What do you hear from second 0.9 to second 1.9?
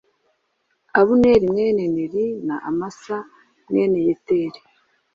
Abuneri mwene